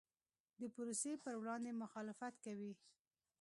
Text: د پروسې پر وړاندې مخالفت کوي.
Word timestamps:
د 0.59 0.61
پروسې 0.75 1.11
پر 1.23 1.33
وړاندې 1.41 1.71
مخالفت 1.81 2.33
کوي. 2.45 2.73